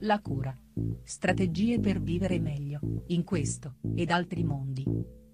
La 0.00 0.20
cura. 0.20 0.56
Strategie 1.02 1.80
per 1.80 2.00
vivere 2.00 2.38
meglio, 2.38 2.80
in 3.08 3.24
questo, 3.24 3.76
ed 3.94 4.10
altri 4.10 4.44
mondi. 4.44 4.84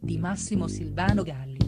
Di 0.00 0.18
Massimo 0.18 0.68
Silvano 0.68 1.22
Galli. 1.22 1.64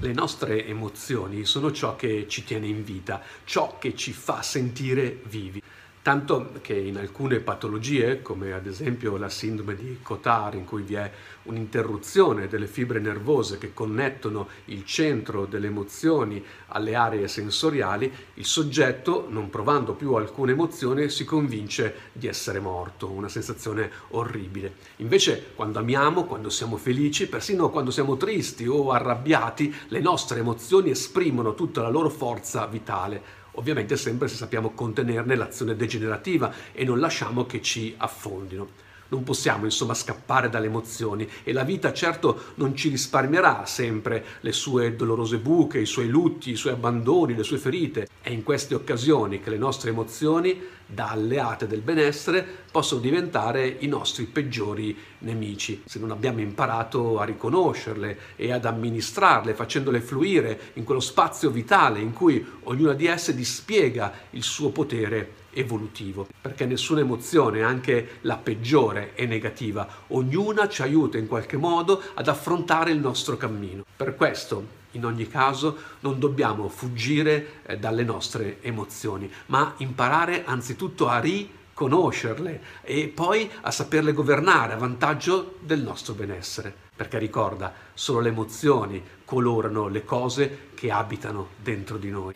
Le 0.00 0.12
nostre 0.12 0.66
emozioni 0.66 1.44
sono 1.44 1.72
ciò 1.72 1.96
che 1.96 2.26
ci 2.28 2.44
tiene 2.44 2.66
in 2.66 2.82
vita, 2.82 3.20
ciò 3.44 3.78
che 3.78 3.94
ci 3.94 4.12
fa 4.12 4.42
sentire 4.42 5.20
vivi. 5.28 5.62
Tanto 6.06 6.52
che 6.62 6.72
in 6.72 6.98
alcune 6.98 7.40
patologie, 7.40 8.22
come 8.22 8.52
ad 8.52 8.66
esempio 8.66 9.16
la 9.16 9.28
sindrome 9.28 9.74
di 9.74 9.98
Cotard, 10.02 10.54
in 10.54 10.64
cui 10.64 10.82
vi 10.82 10.94
è 10.94 11.10
un'interruzione 11.42 12.46
delle 12.46 12.68
fibre 12.68 13.00
nervose 13.00 13.58
che 13.58 13.74
connettono 13.74 14.46
il 14.66 14.84
centro 14.84 15.46
delle 15.46 15.66
emozioni 15.66 16.40
alle 16.68 16.94
aree 16.94 17.26
sensoriali, 17.26 18.12
il 18.34 18.44
soggetto, 18.44 19.26
non 19.28 19.50
provando 19.50 19.94
più 19.94 20.14
alcuna 20.14 20.52
emozione, 20.52 21.08
si 21.08 21.24
convince 21.24 21.92
di 22.12 22.28
essere 22.28 22.60
morto, 22.60 23.10
una 23.10 23.28
sensazione 23.28 23.90
orribile. 24.10 24.74
Invece, 24.98 25.46
quando 25.56 25.80
amiamo, 25.80 26.22
quando 26.22 26.50
siamo 26.50 26.76
felici, 26.76 27.28
persino 27.28 27.68
quando 27.68 27.90
siamo 27.90 28.16
tristi 28.16 28.64
o 28.68 28.92
arrabbiati, 28.92 29.74
le 29.88 29.98
nostre 29.98 30.38
emozioni 30.38 30.90
esprimono 30.90 31.56
tutta 31.56 31.82
la 31.82 31.88
loro 31.88 32.10
forza 32.10 32.64
vitale 32.66 33.42
ovviamente 33.56 33.96
sempre 33.96 34.28
se 34.28 34.36
sappiamo 34.36 34.70
contenerne 34.70 35.34
l'azione 35.34 35.76
degenerativa 35.76 36.52
e 36.72 36.84
non 36.84 36.98
lasciamo 36.98 37.44
che 37.44 37.60
ci 37.60 37.94
affondino. 37.96 38.84
Non 39.08 39.22
possiamo 39.22 39.64
insomma 39.64 39.94
scappare 39.94 40.48
dalle 40.48 40.66
emozioni 40.66 41.28
e 41.44 41.52
la 41.52 41.62
vita 41.62 41.92
certo 41.92 42.52
non 42.56 42.74
ci 42.74 42.88
risparmierà 42.88 43.64
sempre 43.66 44.24
le 44.40 44.52
sue 44.52 44.96
dolorose 44.96 45.38
buche, 45.38 45.78
i 45.78 45.86
suoi 45.86 46.08
lutti, 46.08 46.50
i 46.50 46.56
suoi 46.56 46.72
abbandoni, 46.72 47.34
le 47.34 47.42
sue 47.42 47.58
ferite. 47.58 48.08
È 48.20 48.30
in 48.30 48.42
queste 48.42 48.74
occasioni 48.74 49.40
che 49.40 49.50
le 49.50 49.58
nostre 49.58 49.90
emozioni, 49.90 50.60
da 50.84 51.10
alleate 51.10 51.66
del 51.66 51.80
benessere, 51.80 52.46
possono 52.70 53.00
diventare 53.00 53.76
i 53.80 53.86
nostri 53.86 54.24
peggiori 54.24 54.96
nemici. 55.20 55.82
Se 55.84 55.98
non 55.98 56.10
abbiamo 56.10 56.40
imparato 56.40 57.18
a 57.18 57.24
riconoscerle 57.24 58.18
e 58.36 58.52
ad 58.52 58.64
amministrarle, 58.64 59.54
facendole 59.54 60.00
fluire 60.00 60.72
in 60.74 60.84
quello 60.84 61.00
spazio 61.00 61.50
vitale 61.50 62.00
in 62.00 62.12
cui 62.12 62.44
ognuna 62.64 62.92
di 62.92 63.06
esse 63.06 63.34
dispiega 63.34 64.12
il 64.30 64.42
suo 64.42 64.70
potere 64.70 65.44
evolutivo, 65.56 66.26
perché 66.40 66.66
nessuna 66.66 67.00
emozione, 67.00 67.62
anche 67.62 68.18
la 68.22 68.36
peggiore, 68.36 69.14
è 69.14 69.24
negativa, 69.24 69.88
ognuna 70.08 70.68
ci 70.68 70.82
aiuta 70.82 71.18
in 71.18 71.26
qualche 71.26 71.56
modo 71.56 72.02
ad 72.14 72.28
affrontare 72.28 72.90
il 72.90 72.98
nostro 72.98 73.36
cammino. 73.36 73.84
Per 73.96 74.14
questo, 74.14 74.84
in 74.92 75.04
ogni 75.04 75.26
caso, 75.28 75.76
non 76.00 76.18
dobbiamo 76.18 76.68
fuggire 76.68 77.62
eh, 77.66 77.78
dalle 77.78 78.04
nostre 78.04 78.62
emozioni, 78.62 79.30
ma 79.46 79.74
imparare 79.78 80.44
anzitutto 80.44 81.08
a 81.08 81.18
riconoscerle 81.18 82.62
e 82.82 83.08
poi 83.08 83.50
a 83.62 83.70
saperle 83.70 84.12
governare 84.12 84.74
a 84.74 84.78
vantaggio 84.78 85.56
del 85.60 85.82
nostro 85.82 86.14
benessere. 86.14 86.84
Perché 86.96 87.18
ricorda, 87.18 87.74
solo 87.92 88.20
le 88.20 88.30
emozioni 88.30 89.02
colorano 89.26 89.88
le 89.88 90.02
cose 90.02 90.68
che 90.74 90.90
abitano 90.90 91.48
dentro 91.62 91.98
di 91.98 92.08
noi. 92.08 92.32